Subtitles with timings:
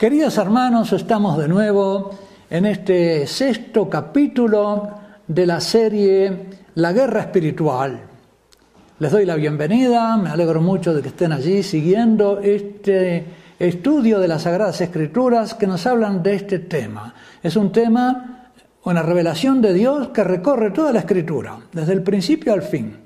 [0.00, 2.12] Queridos hermanos, estamos de nuevo
[2.48, 4.88] en este sexto capítulo
[5.28, 6.46] de la serie
[6.76, 8.00] La Guerra Espiritual.
[8.98, 13.26] Les doy la bienvenida, me alegro mucho de que estén allí siguiendo este
[13.58, 17.14] estudio de las Sagradas Escrituras que nos hablan de este tema.
[17.42, 18.52] Es un tema,
[18.84, 22.96] una revelación de Dios que recorre toda la Escritura, desde el principio al fin.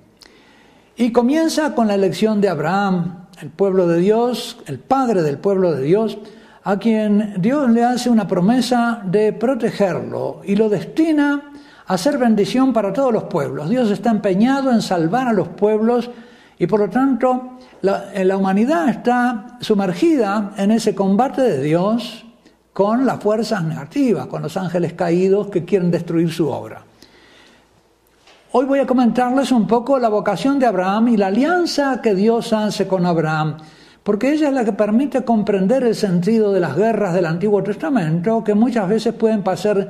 [0.96, 5.72] Y comienza con la elección de Abraham, el pueblo de Dios, el padre del pueblo
[5.72, 6.18] de Dios,
[6.64, 11.53] a quien Dios le hace una promesa de protegerlo y lo destina
[11.87, 13.68] a ser bendición para todos los pueblos.
[13.68, 16.11] Dios está empeñado en salvar a los pueblos
[16.59, 22.25] y por lo tanto la, la humanidad está sumergida en ese combate de Dios
[22.73, 26.82] con las fuerzas negativas, con los ángeles caídos que quieren destruir su obra.
[28.53, 32.53] Hoy voy a comentarles un poco la vocación de Abraham y la alianza que Dios
[32.53, 33.59] hace con Abraham
[34.05, 38.44] porque ella es la que permite comprender el sentido de las guerras del Antiguo Testamento,
[38.44, 39.88] que muchas veces pueden pasar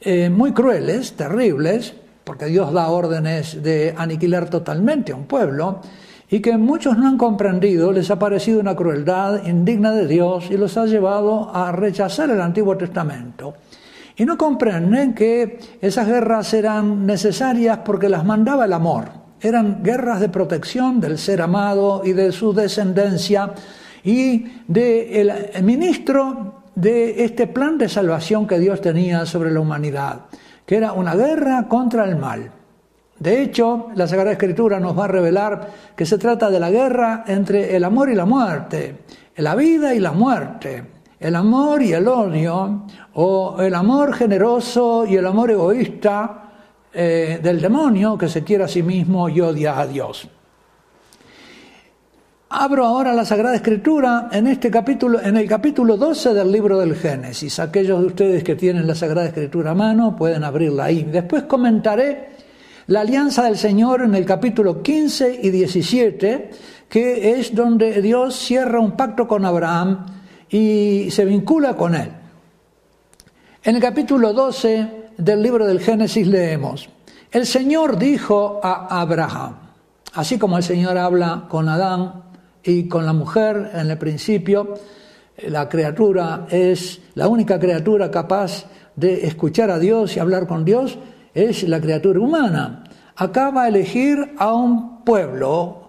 [0.00, 1.94] eh, muy crueles, terribles,
[2.24, 5.80] porque Dios da órdenes de aniquilar totalmente a un pueblo,
[6.28, 10.56] y que muchos no han comprendido, les ha parecido una crueldad indigna de Dios y
[10.56, 13.54] los ha llevado a rechazar el Antiguo Testamento.
[14.16, 20.20] Y no comprenden que esas guerras eran necesarias porque las mandaba el amor eran guerras
[20.20, 23.52] de protección del ser amado y de su descendencia
[24.02, 30.22] y del ministro de este plan de salvación que Dios tenía sobre la humanidad,
[30.64, 32.50] que era una guerra contra el mal.
[33.18, 37.24] De hecho, la Sagrada Escritura nos va a revelar que se trata de la guerra
[37.26, 39.04] entre el amor y la muerte,
[39.36, 40.84] la vida y la muerte,
[41.20, 46.43] el amor y el odio, o el amor generoso y el amor egoísta,
[46.94, 50.28] eh, del demonio que se quiere a sí mismo y odia a Dios.
[52.48, 56.94] Abro ahora la Sagrada Escritura en este capítulo, en el capítulo 12 del libro del
[56.94, 57.58] Génesis.
[57.58, 61.02] Aquellos de ustedes que tienen la Sagrada Escritura a mano pueden abrirla ahí.
[61.02, 62.28] Después comentaré
[62.86, 66.50] la alianza del Señor en el capítulo 15 y 17,
[66.88, 70.06] que es donde Dios cierra un pacto con Abraham
[70.48, 72.10] y se vincula con él.
[73.64, 76.88] En el capítulo 12 del libro del Génesis leemos,
[77.30, 79.56] el Señor dijo a Abraham,
[80.14, 82.22] así como el Señor habla con Adán
[82.62, 84.74] y con la mujer en el principio,
[85.48, 90.98] la criatura es la única criatura capaz de escuchar a Dios y hablar con Dios,
[91.34, 92.84] es la criatura humana.
[93.16, 95.88] Acaba de elegir a un pueblo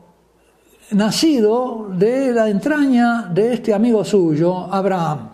[0.92, 5.30] nacido de la entraña de este amigo suyo, Abraham.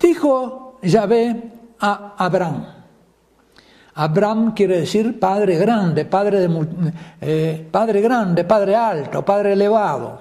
[0.00, 2.66] Dijo Yahvé a Abraham.
[3.94, 6.66] Abraham quiere decir padre grande, padre, de,
[7.20, 10.20] eh, padre grande, padre alto, padre elevado,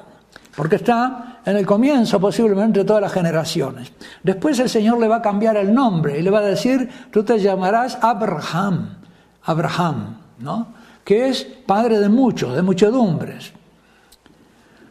[0.55, 3.91] porque está en el comienzo posiblemente de todas las generaciones.
[4.23, 7.23] Después el Señor le va a cambiar el nombre y le va a decir, tú
[7.23, 8.97] te llamarás Abraham,
[9.43, 10.67] Abraham, ¿no?
[11.03, 13.51] que es padre de muchos, de muchedumbres.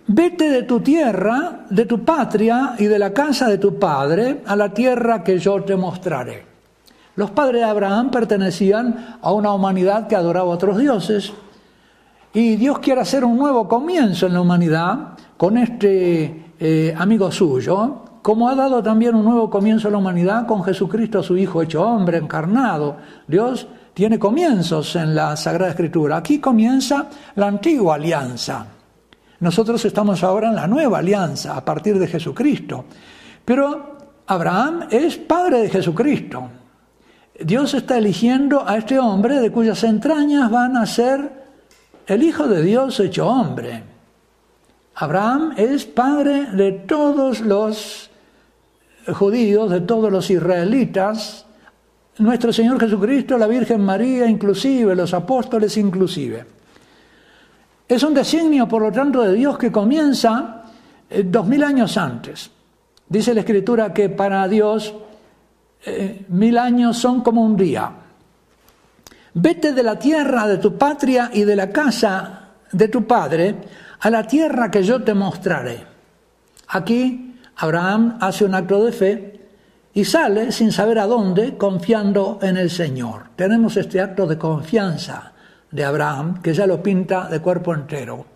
[0.07, 4.55] Vete de tu tierra, de tu patria y de la casa de tu padre a
[4.55, 6.54] la tierra que yo te mostraré.
[7.17, 11.33] Los padres de Abraham pertenecían a una humanidad que adoraba a otros dioses
[12.33, 18.03] y Dios quiere hacer un nuevo comienzo en la humanidad con este eh, amigo suyo,
[18.23, 21.83] como ha dado también un nuevo comienzo en la humanidad con Jesucristo, su Hijo hecho
[21.83, 22.97] hombre, encarnado.
[23.29, 26.17] Dios tiene comienzos en la Sagrada Escritura.
[26.17, 28.67] Aquí comienza la antigua alianza.
[29.39, 32.87] Nosotros estamos ahora en la nueva alianza a partir de Jesucristo.
[33.45, 36.64] Pero Abraham es padre de Jesucristo.
[37.41, 41.45] Dios está eligiendo a este hombre de cuyas entrañas van a ser
[42.07, 43.83] el Hijo de Dios hecho hombre.
[44.95, 48.11] Abraham es padre de todos los
[49.13, 51.45] judíos, de todos los israelitas,
[52.19, 56.47] nuestro Señor Jesucristo, la Virgen María inclusive, los apóstoles inclusive.
[57.89, 60.63] Es un designio, por lo tanto, de Dios que comienza
[61.11, 62.51] eh, dos mil años antes.
[63.09, 64.95] Dice la Escritura que para Dios
[65.87, 67.91] eh, mil años son como un día.
[69.35, 73.57] Vete de la tierra de tu patria y de la casa de tu padre
[74.01, 75.85] a la tierra que yo te mostraré.
[76.69, 79.41] Aquí Abraham hace un acto de fe
[79.93, 83.29] y sale sin saber a dónde, confiando en el Señor.
[83.37, 85.33] Tenemos este acto de confianza
[85.71, 88.27] de Abraham que ya lo pinta de cuerpo entero.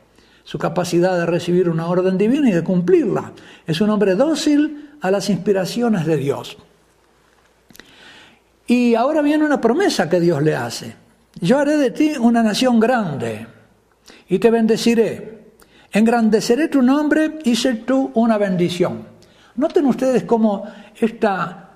[0.44, 3.32] Su capacidad de recibir una orden divina y de cumplirla.
[3.66, 6.56] Es un hombre dócil a las inspiraciones de Dios.
[8.68, 10.94] Y ahora viene una promesa que Dios le hace.
[11.40, 13.46] Yo haré de ti una nación grande
[14.28, 15.38] y te bendeciré.
[15.90, 19.06] Engrandeceré tu nombre y sé tú una bendición.
[19.56, 20.64] Noten ustedes cómo
[21.00, 21.70] esta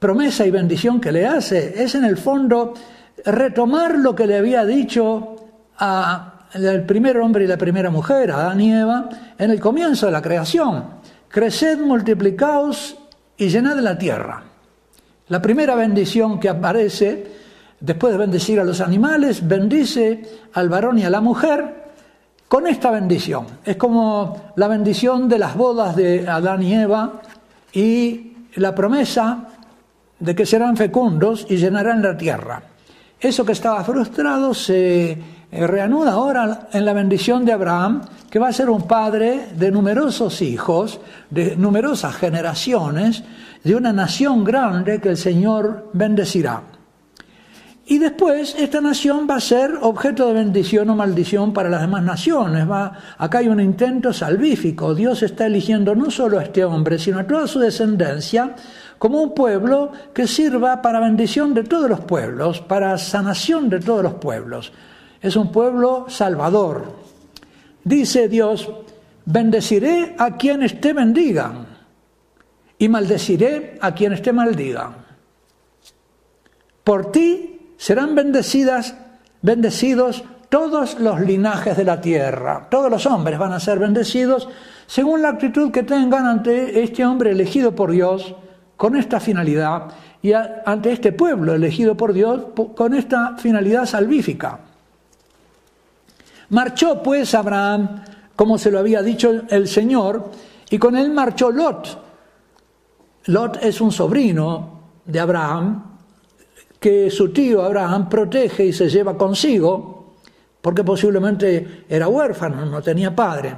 [0.00, 2.74] promesa y bendición que le hace es en el fondo
[3.24, 5.36] retomar lo que le había dicho
[5.76, 9.08] al primer hombre y la primera mujer, Adán y Eva,
[9.38, 10.84] en el comienzo de la creación.
[11.28, 12.98] Creced, multiplicaos
[13.36, 14.53] y llenad la tierra.
[15.28, 17.26] La primera bendición que aparece,
[17.80, 20.22] después de bendecir a los animales, bendice
[20.52, 21.84] al varón y a la mujer
[22.46, 23.46] con esta bendición.
[23.64, 27.22] Es como la bendición de las bodas de Adán y Eva
[27.72, 29.48] y la promesa
[30.18, 32.62] de que serán fecundos y llenarán la tierra.
[33.18, 38.48] Eso que estaba frustrado se eh, reanuda ahora en la bendición de Abraham, que va
[38.48, 41.00] a ser un padre de numerosos hijos,
[41.30, 43.24] de numerosas generaciones,
[43.64, 46.62] de una nación grande que el Señor bendecirá.
[47.86, 52.02] Y después esta nación va a ser objeto de bendición o maldición para las demás
[52.02, 52.70] naciones.
[52.70, 54.94] Va, acá hay un intento salvífico.
[54.94, 58.54] Dios está eligiendo no solo a este hombre, sino a toda su descendencia
[58.98, 64.02] como un pueblo que sirva para bendición de todos los pueblos, para sanación de todos
[64.02, 64.72] los pueblos.
[65.20, 66.84] Es un pueblo salvador.
[67.82, 68.70] Dice Dios,
[69.26, 71.73] bendeciré a quienes te bendigan
[72.84, 74.94] y maldeciré a quienes te maldigan.
[76.84, 78.94] Por ti serán bendecidas,
[79.40, 82.68] bendecidos todos los linajes de la tierra.
[82.70, 84.50] Todos los hombres van a ser bendecidos
[84.86, 88.34] según la actitud que tengan ante este hombre elegido por Dios
[88.76, 89.84] con esta finalidad
[90.20, 94.58] y ante este pueblo elegido por Dios con esta finalidad salvífica.
[96.50, 98.04] Marchó pues Abraham,
[98.36, 100.32] como se lo había dicho el Señor,
[100.68, 102.03] y con él marchó Lot,
[103.26, 105.82] Lot es un sobrino de Abraham
[106.78, 110.16] que su tío Abraham protege y se lleva consigo
[110.60, 113.54] porque posiblemente era huérfano, no tenía padre.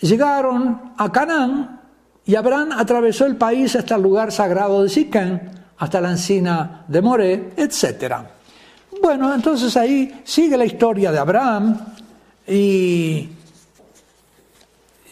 [0.00, 1.80] Llegaron a Canaán
[2.24, 7.02] y Abraham atravesó el país hasta el lugar sagrado de Siquén, hasta la encina de
[7.02, 8.14] Moré, etc.
[9.02, 11.78] Bueno, entonces ahí sigue la historia de Abraham
[12.46, 13.28] y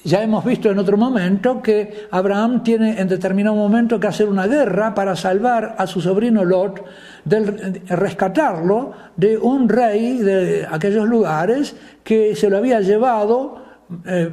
[0.04, 4.46] ya hemos visto en otro momento que Abraham tiene en determinado momento que hacer una
[4.46, 6.84] guerra para salvar a su sobrino Lot,
[7.24, 13.62] del, rescatarlo de un rey de aquellos lugares que se lo había llevado
[14.06, 14.32] eh,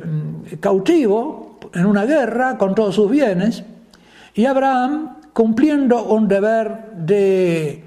[0.60, 3.64] cautivo en una guerra con todos sus bienes.
[4.34, 7.84] Y Abraham, cumpliendo un deber de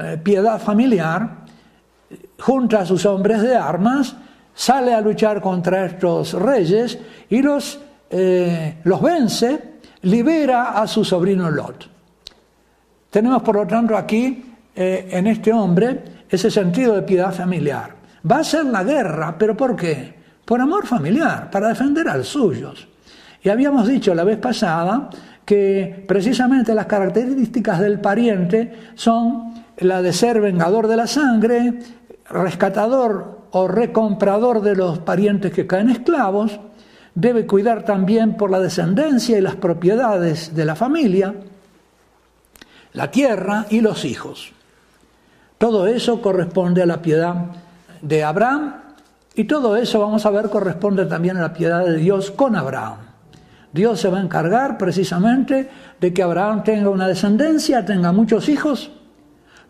[0.00, 1.42] eh, piedad familiar,
[2.38, 4.16] junto a sus hombres de armas,
[4.54, 9.72] sale a luchar contra estos reyes y los, eh, los vence,
[10.02, 11.88] libera a su sobrino Lot.
[13.10, 14.44] Tenemos por lo tanto aquí
[14.74, 17.94] eh, en este hombre ese sentido de piedad familiar.
[18.30, 20.14] Va a ser la guerra, pero ¿por qué?
[20.44, 22.88] Por amor familiar, para defender a los suyos.
[23.42, 25.10] Y habíamos dicho la vez pasada
[25.44, 31.80] que precisamente las características del pariente son la de ser vengador de la sangre,
[32.30, 36.58] rescatador o recomprador de los parientes que caen esclavos,
[37.14, 41.34] debe cuidar también por la descendencia y las propiedades de la familia,
[42.94, 44.52] la tierra y los hijos.
[45.58, 47.34] Todo eso corresponde a la piedad
[48.00, 48.74] de Abraham
[49.34, 52.96] y todo eso, vamos a ver, corresponde también a la piedad de Dios con Abraham.
[53.70, 55.68] Dios se va a encargar precisamente
[56.00, 58.90] de que Abraham tenga una descendencia, tenga muchos hijos,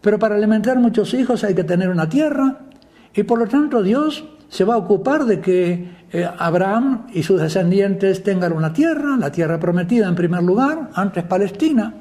[0.01, 2.61] pero para alimentar muchos hijos hay que tener una tierra
[3.15, 7.41] y por lo tanto Dios se va a ocupar de que eh, Abraham y sus
[7.41, 11.95] descendientes tengan una tierra, la tierra prometida en primer lugar, antes Palestina.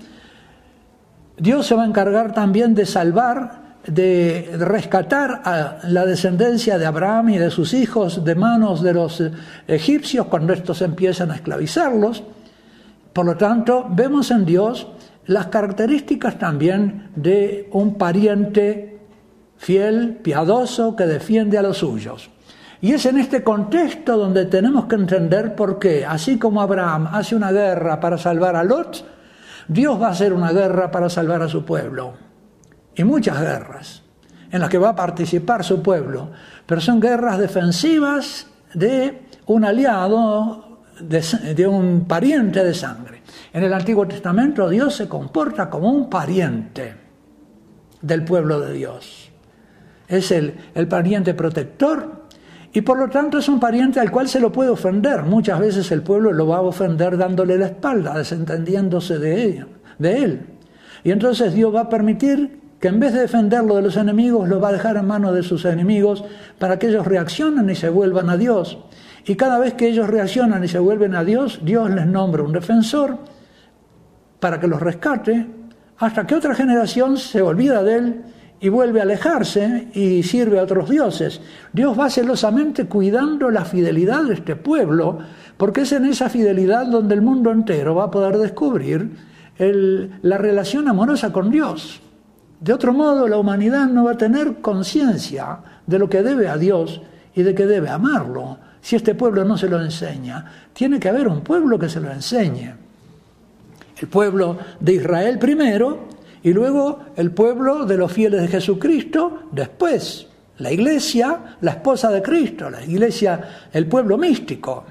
[1.38, 7.30] Dios se va a encargar también de salvar, de rescatar a la descendencia de Abraham
[7.30, 9.32] y de sus hijos de manos de los eh,
[9.68, 12.24] egipcios cuando estos empiezan a esclavizarlos.
[13.14, 14.88] Por lo tanto, vemos en Dios
[15.26, 18.91] las características también de un pariente
[19.62, 22.32] fiel, piadoso, que defiende a los suyos.
[22.82, 27.36] Y es en este contexto donde tenemos que entender por qué, así como Abraham hace
[27.36, 29.06] una guerra para salvar a Lot,
[29.68, 32.14] Dios va a hacer una guerra para salvar a su pueblo.
[32.96, 34.02] Y muchas guerras
[34.52, 36.32] en las que va a participar su pueblo,
[36.66, 41.22] pero son guerras defensivas de un aliado, de,
[41.54, 43.22] de un pariente de sangre.
[43.54, 46.96] En el Antiguo Testamento Dios se comporta como un pariente
[48.02, 49.21] del pueblo de Dios.
[50.12, 52.22] Es el, el pariente protector
[52.74, 55.24] y por lo tanto es un pariente al cual se lo puede ofender.
[55.24, 59.66] Muchas veces el pueblo lo va a ofender dándole la espalda, desentendiéndose de,
[59.98, 60.42] de él.
[61.04, 64.60] Y entonces Dios va a permitir que en vez de defenderlo de los enemigos, lo
[64.60, 66.24] va a dejar en manos de sus enemigos
[66.60, 68.80] para que ellos reaccionen y se vuelvan a Dios.
[69.24, 72.52] y cada vez que ellos reaccionan y se vuelven a Dios, Dios les nombra un
[72.52, 73.20] defensor
[74.40, 75.46] para que los rescate,
[76.00, 78.22] hasta que otra generación se olvida de él
[78.62, 81.42] y vuelve a alejarse y sirve a otros dioses.
[81.74, 85.18] Dios va celosamente cuidando la fidelidad de este pueblo,
[85.58, 89.10] porque es en esa fidelidad donde el mundo entero va a poder descubrir
[89.58, 92.02] la relación amorosa con Dios.
[92.60, 96.58] De otro modo, la humanidad no va a tener conciencia de lo que debe a
[96.58, 97.02] Dios
[97.34, 98.60] y de que debe amarlo.
[98.80, 102.12] Si este pueblo no se lo enseña, tiene que haber un pueblo que se lo
[102.12, 102.76] enseñe.
[103.98, 106.11] El pueblo de Israel primero
[106.44, 110.28] y luego el pueblo de los fieles de Jesucristo después.
[110.58, 114.84] La iglesia, la esposa de Cristo, la iglesia, el pueblo místico.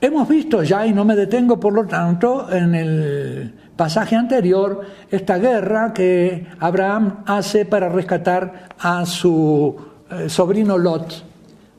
[0.00, 4.80] Hemos visto ya, y no me detengo por lo tanto, en el pasaje anterior,
[5.10, 9.76] esta guerra que Abraham hace para rescatar a su
[10.10, 11.24] eh, sobrino Lot.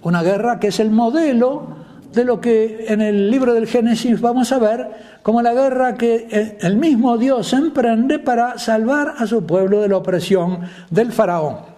[0.04, 1.83] Una guerra que es el modelo
[2.14, 4.88] de lo que en el libro del Génesis vamos a ver
[5.24, 9.98] como la guerra que el mismo Dios emprende para salvar a su pueblo de la
[9.98, 10.60] opresión
[10.92, 11.74] del faraón.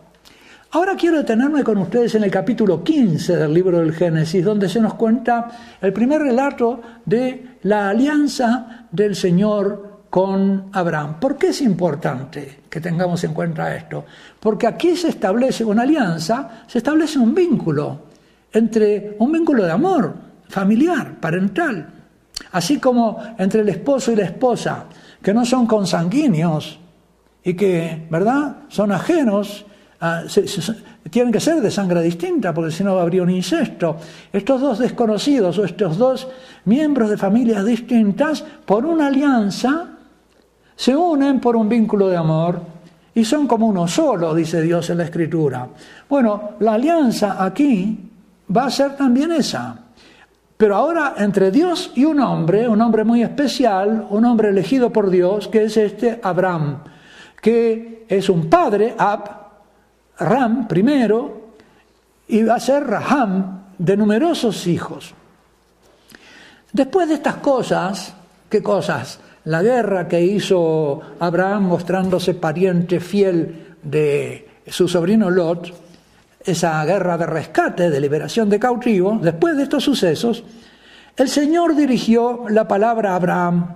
[0.72, 4.82] Ahora quiero detenerme con ustedes en el capítulo 15 del libro del Génesis, donde se
[4.82, 11.18] nos cuenta el primer relato de la alianza del Señor con Abraham.
[11.18, 14.04] ¿Por qué es importante que tengamos en cuenta esto?
[14.38, 18.00] Porque aquí se establece una alianza, se establece un vínculo
[18.52, 21.88] entre un vínculo de amor familiar, parental,
[22.52, 24.86] así como entre el esposo y la esposa,
[25.22, 26.80] que no son consanguíneos
[27.44, 29.66] y que, ¿verdad?, son ajenos,
[31.10, 33.98] tienen que ser de sangre distinta, porque si no habría un incesto.
[34.32, 36.28] Estos dos desconocidos o estos dos
[36.66, 39.88] miembros de familias distintas, por una alianza,
[40.76, 42.62] se unen por un vínculo de amor
[43.14, 45.68] y son como uno solo, dice Dios en la Escritura.
[46.10, 48.12] Bueno, la alianza aquí
[48.56, 49.80] va a ser también esa.
[50.58, 55.10] Pero ahora entre Dios y un hombre, un hombre muy especial, un hombre elegido por
[55.10, 56.84] Dios, que es este Abraham,
[57.42, 59.30] que es un padre, Ab,
[60.18, 61.52] Ram primero,
[62.28, 65.14] y va a ser Raham, de numerosos hijos.
[66.72, 68.14] Después de estas cosas,
[68.50, 69.20] ¿qué cosas?
[69.46, 75.85] la guerra que hizo Abraham mostrándose pariente fiel de su sobrino Lot,
[76.46, 80.44] esa guerra de rescate, de liberación de cautivos, después de estos sucesos,
[81.18, 83.68] el Señor dirigió la palabra a Abraham.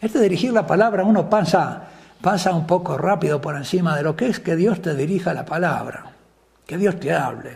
[0.00, 1.84] Este dirigir la palabra uno pasa,
[2.20, 5.44] pasa un poco rápido por encima de lo que es que Dios te dirija la
[5.44, 6.12] palabra,
[6.66, 7.52] que Dios te hable.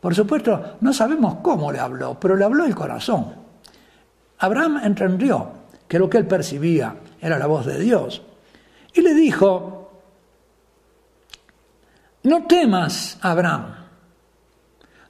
[0.00, 3.34] Por supuesto, no sabemos cómo le habló, pero le habló el corazón.
[4.38, 5.48] Abraham entendió
[5.86, 8.22] que lo que él percibía era la voz de Dios.
[8.94, 9.79] Y le dijo,
[12.22, 13.80] no temas, Abraham.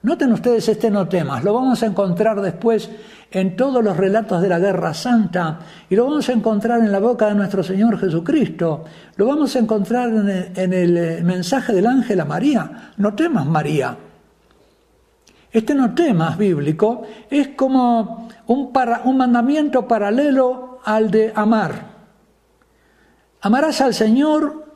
[0.03, 2.89] Noten ustedes este no temas, lo vamos a encontrar después
[3.29, 6.99] en todos los relatos de la Guerra Santa y lo vamos a encontrar en la
[6.99, 8.83] boca de nuestro Señor Jesucristo,
[9.15, 12.91] lo vamos a encontrar en el, eh, mensaje del ángel a María.
[12.97, 13.95] No temas, María.
[15.51, 21.91] Este no temas bíblico es como un mandamiento paralelo al de amar.
[23.41, 24.70] Amarás al Señor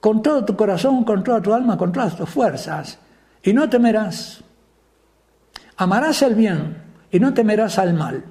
[0.00, 2.98] con todo tu corazón, con toda tu alma, con todas tus fuerzas,
[3.42, 4.42] y no temerás.
[5.76, 6.76] Amarás el bien
[7.10, 8.24] y no temerás al mal.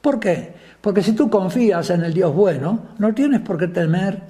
[0.00, 0.54] ¿Por qué?
[0.80, 4.20] Porque si tú confías en el Dios bueno, no tienes por qué temer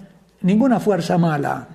[0.42, 1.66] ninguna fuerza mala.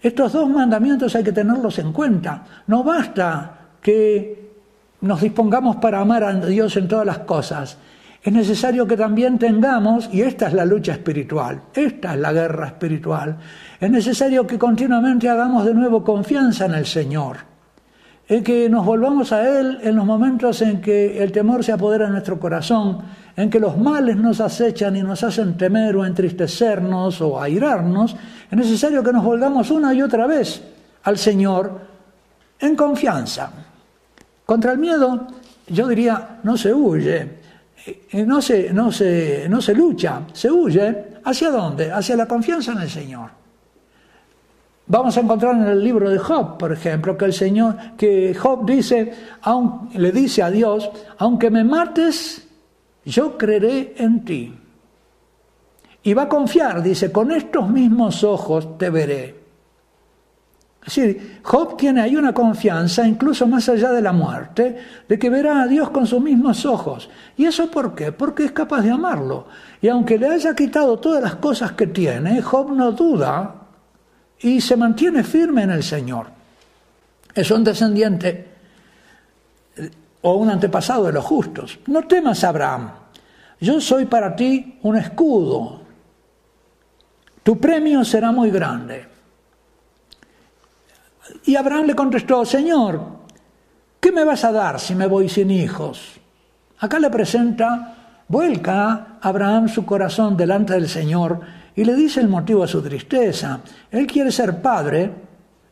[0.00, 2.44] Estos dos mandamientos hay que tenerlos en cuenta.
[2.66, 4.52] No basta que
[5.00, 7.76] nos dispongamos para amar a Dios en todas las cosas
[8.22, 12.66] es necesario que también tengamos, y esta es la lucha espiritual, esta es la guerra
[12.66, 13.36] espiritual,
[13.80, 17.36] es necesario que continuamente hagamos de nuevo confianza en el Señor,
[18.26, 22.06] en que nos volvamos a Él en los momentos en que el temor se apodera
[22.06, 22.98] en nuestro corazón,
[23.36, 28.16] en que los males nos acechan y nos hacen temer o entristecernos o airarnos,
[28.50, 30.60] es necesario que nos volvamos una y otra vez
[31.04, 31.80] al Señor
[32.58, 33.50] en confianza.
[34.44, 35.28] Contra el miedo,
[35.68, 37.37] yo diría, no se huye,
[38.12, 41.08] no se, no, se, no se lucha, se huye.
[41.24, 41.92] ¿Hacia dónde?
[41.92, 43.30] Hacia la confianza en el Señor.
[44.86, 48.64] Vamos a encontrar en el libro de Job, por ejemplo, que el Señor, que Job
[48.64, 49.12] dice,
[49.94, 52.48] le dice a Dios, aunque me mates,
[53.04, 54.54] yo creeré en ti.
[56.02, 59.37] Y va a confiar, dice, con estos mismos ojos te veré.
[60.86, 65.28] Es decir, Job tiene ahí una confianza, incluso más allá de la muerte, de que
[65.28, 67.10] verá a Dios con sus mismos ojos.
[67.36, 68.12] ¿Y eso por qué?
[68.12, 69.48] Porque es capaz de amarlo.
[69.82, 73.54] Y aunque le haya quitado todas las cosas que tiene, Job no duda
[74.40, 76.26] y se mantiene firme en el Señor.
[77.34, 78.48] es un descendiente
[80.22, 81.78] o un antepasado de los justos.
[81.86, 82.90] No temas, Abraham,
[83.60, 85.82] yo soy para ti un escudo,
[87.42, 89.17] tu premio será muy grande.
[91.44, 93.00] Y Abraham le contestó, Señor,
[94.00, 96.20] ¿qué me vas a dar si me voy sin hijos?
[96.78, 101.40] Acá le presenta, vuelca Abraham su corazón delante del Señor
[101.74, 103.60] y le dice el motivo de su tristeza.
[103.90, 105.10] Él quiere ser padre,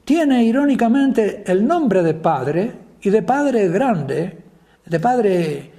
[0.04, 4.42] tiene irónicamente el nombre de padre y de padre grande,
[4.84, 5.70] de padre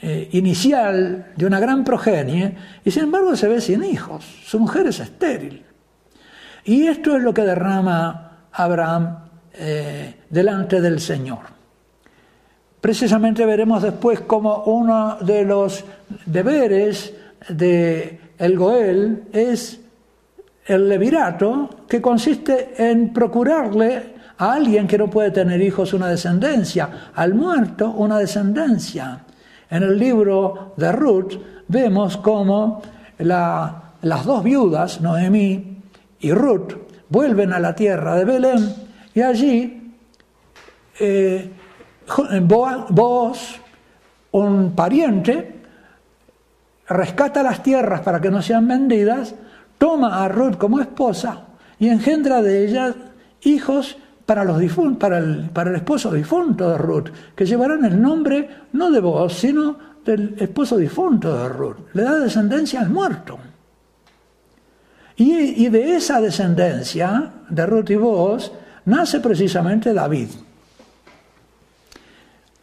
[0.00, 4.88] eh, inicial de una gran progenie, y sin embargo se ve sin hijos, su mujer
[4.88, 5.64] es estéril.
[6.64, 9.18] Y esto es lo que derrama Abraham
[9.54, 11.40] eh, delante del Señor.
[12.80, 15.84] Precisamente veremos después cómo uno de los
[16.26, 17.14] deberes
[17.48, 19.80] de el Goel es
[20.66, 27.10] el levirato, que consiste en procurarle a alguien que no puede tener hijos una descendencia,
[27.14, 29.20] al muerto una descendencia.
[29.70, 31.34] En el libro de Ruth
[31.68, 32.82] vemos cómo
[33.18, 35.78] las dos viudas, Noemí
[36.20, 36.74] y Ruth,
[37.12, 38.74] vuelven a la tierra de Belén
[39.14, 39.94] y allí
[40.98, 41.50] eh,
[42.40, 43.60] vos,
[44.32, 45.60] un pariente,
[46.88, 49.34] rescata las tierras para que no sean vendidas,
[49.76, 52.94] toma a Ruth como esposa y engendra de ella
[53.42, 54.62] hijos para, los
[54.98, 59.34] para, el, para el esposo difunto de Ruth, que llevarán el nombre no de vos,
[59.34, 61.76] sino del esposo difunto de Ruth.
[61.92, 63.38] Le da descendencia al muerto.
[65.24, 68.52] Y, de esa descendencia, de Ruth y vos,
[68.86, 70.30] nace precisamente David.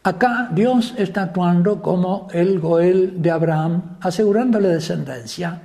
[0.02, 5.62] Acá Dios está actuando como el Goel de Abraham, asegurándole descendencia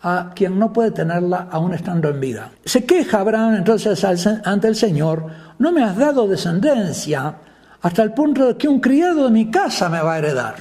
[0.00, 2.50] a quien no puede tenerla aún estando en vida.
[2.64, 4.02] Se queja Abraham entonces
[4.44, 5.26] ante el Señor,
[5.58, 7.34] no me has dado descendencia
[7.82, 10.54] hasta el punto de que un criado de mi casa me va a heredar.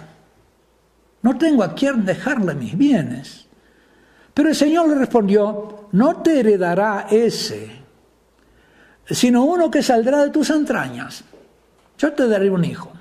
[1.22, 3.47] No tengo a quien dejarle mis bienes.
[4.38, 7.72] Pero el Señor le respondió, no te heredará ese,
[9.10, 11.24] sino uno que saldrá de tus entrañas.
[11.98, 12.92] Yo te daré un hijo.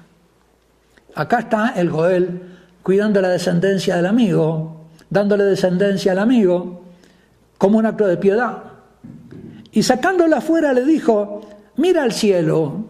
[1.15, 2.41] Acá está el Goel
[2.83, 6.85] cuidando la descendencia del amigo, dándole descendencia al amigo,
[7.59, 8.63] como un acto de piedad.
[9.73, 11.43] Y sacándola afuera le dijo,
[11.77, 12.87] mira al cielo,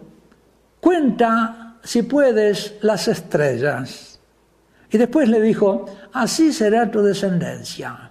[0.79, 4.21] cuenta si puedes las estrellas.
[4.89, 8.06] Y después le dijo, así será tu descendencia.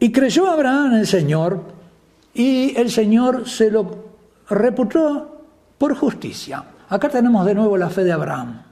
[0.00, 1.62] Y creyó Abraham en el Señor,
[2.34, 4.08] y el Señor se lo
[4.48, 5.42] reputó
[5.76, 6.64] por justicia.
[6.88, 8.62] Acá tenemos de nuevo la fe de Abraham.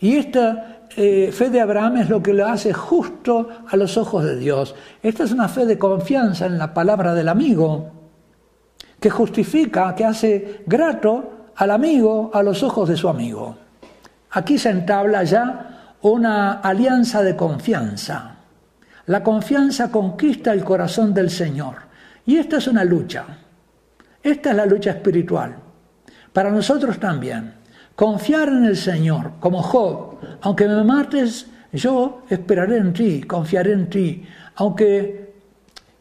[0.00, 4.24] Y esta eh, fe de Abraham es lo que lo hace justo a los ojos
[4.24, 4.74] de Dios.
[5.02, 7.90] Esta es una fe de confianza en la palabra del amigo,
[9.00, 13.56] que justifica, que hace grato al amigo a los ojos de su amigo.
[14.30, 18.36] Aquí se entabla ya una alianza de confianza.
[19.06, 21.76] La confianza conquista el corazón del Señor.
[22.26, 23.24] Y esta es una lucha.
[24.22, 25.56] Esta es la lucha espiritual.
[26.32, 27.54] Para nosotros también,
[27.96, 33.90] confiar en el Señor, como Job, aunque me mates, yo esperaré en ti, confiaré en
[33.90, 34.24] ti.
[34.56, 35.32] Aunque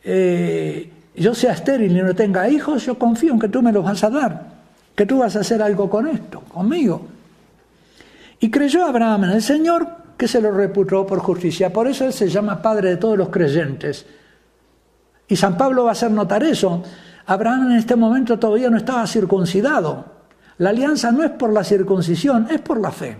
[0.04, 3.84] eh, yo sea estéril y no tenga hijos, yo confío en que tú me los
[3.84, 4.46] vas a dar,
[4.96, 7.08] que tú vas a hacer algo con esto, conmigo.
[8.40, 11.73] Y creyó Abraham en el Señor que se lo reputó por justicia.
[11.73, 14.05] Por eso él se llama Padre de todos los creyentes.
[15.27, 16.84] Y San Pablo va a hacer notar eso.
[17.25, 20.05] Abraham en este momento todavía no estaba circuncidado.
[20.60, 23.17] La alianza no es por la circuncisión, es por la fe.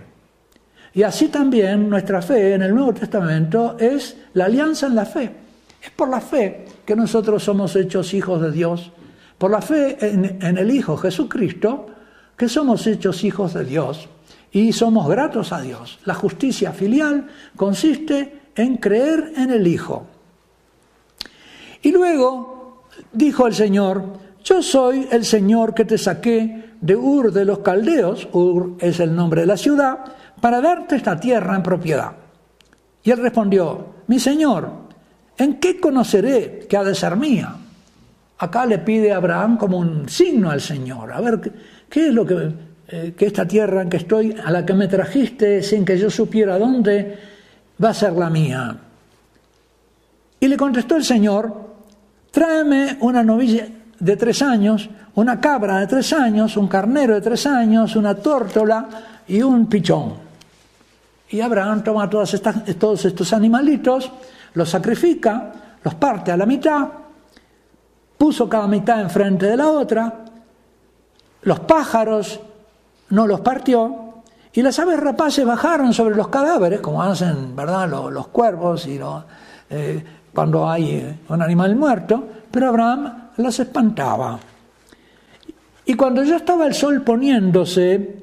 [0.94, 5.34] Y así también nuestra fe en el Nuevo Testamento es la alianza en la fe.
[5.82, 8.92] Es por la fe que nosotros somos hechos hijos de Dios,
[9.38, 11.84] por la fe en, el Hijo Jesucristo,
[12.36, 14.08] que somos hechos hijos de Dios
[14.52, 15.98] y somos gratos a Dios.
[16.04, 20.06] La justicia filial consiste en creer en el Hijo.
[21.80, 24.04] Y luego dijo el Señor,
[24.44, 29.14] yo soy el Señor que te saqué de Ur de los Caldeos, Ur es el
[29.16, 29.98] nombre de la ciudad,
[30.40, 32.12] para darte esta tierra en propiedad.
[33.02, 34.68] Y él respondió, mi Señor,
[35.38, 37.56] ¿en qué conoceré que ha de ser mía?
[38.38, 41.40] Acá le pide Abraham como un signo al Señor, a ver,
[41.88, 42.52] ¿qué es lo que,
[42.94, 46.10] eh, que esta tierra en que estoy, a la que me trajiste sin que yo
[46.10, 47.16] supiera dónde,
[47.82, 48.76] va a ser la mía?
[50.38, 51.72] Y le contestó el Señor,
[52.30, 53.66] tráeme una novilla
[53.98, 58.86] de tres años, una cabra de tres años, un carnero de tres años, una tórtola
[59.26, 60.12] y un pichón.
[61.30, 64.12] Y Abraham toma todas estas, todos estos animalitos,
[64.52, 66.88] los sacrifica, los parte a la mitad,
[68.18, 70.24] puso cada mitad enfrente de la otra,
[71.40, 72.38] los pájaros
[73.12, 74.22] no los partió,
[74.54, 77.88] y las aves rapaces bajaron sobre los cadáveres, como hacen ¿verdad?
[77.88, 78.98] Los, cuervos y
[79.70, 84.38] eh, cuando hay eh, un animal muerto, pero Abraham las espantaba.
[85.84, 88.22] Y cuando ya estaba el sol poniéndose,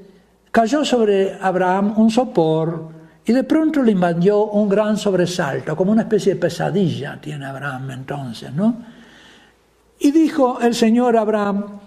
[0.52, 2.90] cayó sobre Abraham un sopor
[3.26, 7.92] y de pronto le invadió un gran sobresalto, como una especie de pesadilla tiene Abraham
[7.92, 8.76] entonces, ¿no?
[10.00, 11.80] Y dijo el Señor Abraham,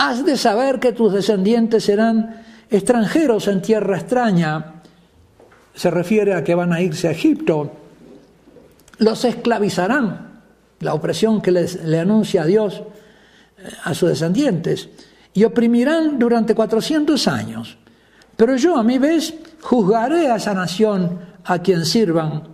[0.00, 4.80] has de saber que tus descendientes serán extranjeros en tierra extraña,
[5.74, 7.70] se refiere a que van a irse a Egipto,
[8.96, 10.40] los esclavizarán,
[10.80, 12.80] la opresión que les, le anuncia Dios
[13.58, 14.88] eh, a sus descendientes,
[15.34, 17.76] y oprimirán durante 400 años.
[18.36, 22.44] Pero yo, a mi vez, juzgaré a esa nación a quien sirvan,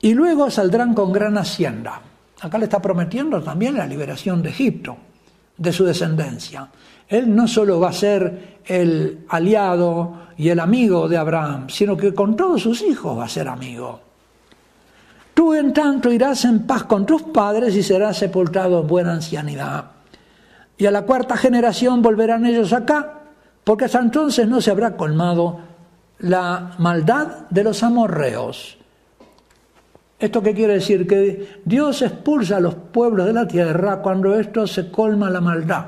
[0.00, 2.02] y luego saldrán con gran hacienda.
[2.40, 4.96] Acá le está prometiendo también la liberación de Egipto,
[5.56, 6.68] de su descendencia.
[7.08, 12.12] Él no solo va a ser el aliado y el amigo de Abraham, sino que
[12.12, 14.00] con todos sus hijos va a ser amigo.
[15.34, 19.84] Tú en tanto irás en paz con tus padres y serás sepultado en buena ancianidad.
[20.78, 23.20] Y a la cuarta generación volverán ellos acá,
[23.62, 25.60] porque hasta entonces no se habrá colmado
[26.18, 28.78] la maldad de los amorreos.
[30.18, 31.06] ¿Esto qué quiere decir?
[31.06, 35.84] Que Dios expulsa a los pueblos de la tierra cuando esto se colma la maldad.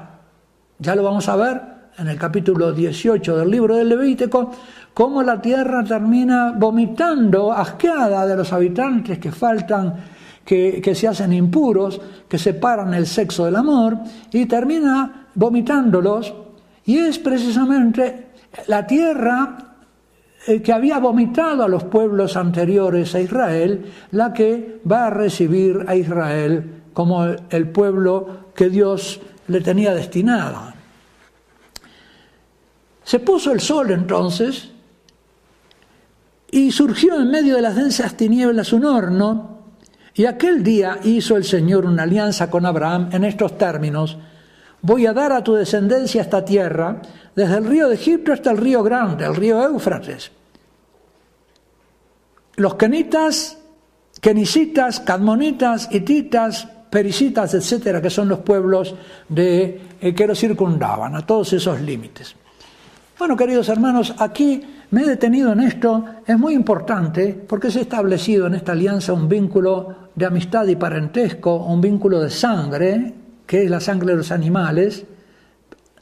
[0.78, 1.62] Ya lo vamos a ver
[1.98, 4.52] en el capítulo 18 del libro del Levítico,
[4.92, 9.94] cómo la tierra termina vomitando, asqueada de los habitantes que faltan,
[10.44, 13.98] que, que se hacen impuros, que separan el sexo del amor,
[14.30, 16.34] y termina vomitándolos,
[16.84, 18.28] y es precisamente
[18.68, 19.67] la tierra
[20.62, 25.94] que había vomitado a los pueblos anteriores a Israel, la que va a recibir a
[25.94, 30.74] Israel como el pueblo que Dios le tenía destinada.
[33.04, 34.70] Se puso el sol entonces
[36.50, 39.58] y surgió en medio de las densas tinieblas un horno,
[40.14, 44.18] y aquel día hizo el Señor una alianza con Abraham en estos términos,
[44.82, 47.00] voy a dar a tu descendencia esta tierra,
[47.37, 50.32] desde el río de Egipto hasta el río grande, el río Éufrates.
[52.58, 53.56] Los kenitas,
[54.20, 58.96] kenisitas, cadmonitas, hititas, perisitas, etcétera, que son los pueblos
[59.28, 62.34] de, eh, que los circundaban, a todos esos límites.
[63.16, 67.82] Bueno, queridos hermanos, aquí me he detenido en esto, es muy importante porque se ha
[67.82, 73.14] establecido en esta alianza un vínculo de amistad y parentesco, un vínculo de sangre,
[73.46, 75.04] que es la sangre de los animales,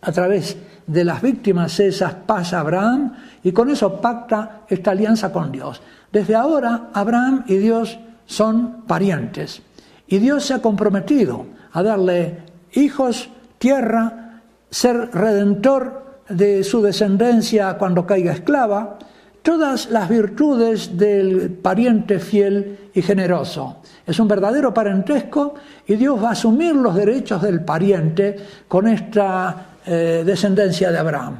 [0.00, 5.52] a través de las víctimas esas pasa Abraham y con eso pacta esta alianza con
[5.52, 5.82] Dios.
[6.16, 9.60] Desde ahora Abraham y Dios son parientes.
[10.06, 12.38] Y Dios se ha comprometido a darle
[12.72, 18.98] hijos, tierra, ser redentor de su descendencia cuando caiga esclava,
[19.42, 23.82] todas las virtudes del pariente fiel y generoso.
[24.06, 25.52] Es un verdadero parentesco
[25.86, 31.36] y Dios va a asumir los derechos del pariente con esta eh, descendencia de Abraham.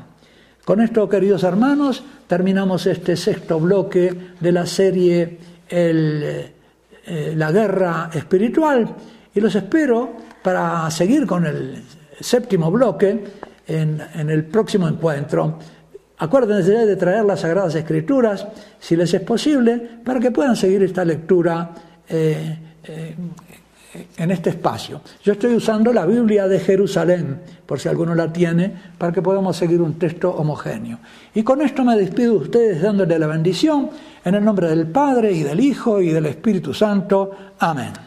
[0.66, 5.38] Con esto, queridos hermanos, terminamos este sexto bloque de la serie
[5.70, 6.52] eh,
[7.36, 8.92] la guerra espiritual
[9.32, 11.84] y los espero para seguir con el
[12.18, 13.22] séptimo bloque
[13.64, 15.56] en, el próximo encuentro.
[16.18, 18.44] Acuérdense de traer las Sagradas Escrituras,
[18.80, 21.70] si les es posible, para que puedan seguir esta lectura
[22.08, 23.14] eh, eh,
[24.16, 25.00] en este espacio.
[25.22, 29.56] Yo estoy usando la Biblia de Jerusalén, por si alguno la tiene, para que podamos
[29.56, 30.98] seguir un texto homogéneo.
[31.34, 33.90] Y con esto me despido de ustedes dándole la bendición
[34.24, 37.30] en el nombre del Padre y del Hijo y del Espíritu Santo.
[37.58, 38.05] Amén.